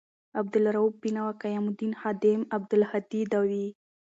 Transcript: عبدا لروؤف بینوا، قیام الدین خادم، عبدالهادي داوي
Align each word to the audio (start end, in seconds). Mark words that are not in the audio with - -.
عبدا 0.37 0.59
لروؤف 0.65 0.93
بینوا، 1.01 1.29
قیام 1.43 1.65
الدین 1.69 1.93
خادم، 2.01 2.41
عبدالهادي 2.55 3.21
داوي 3.31 3.65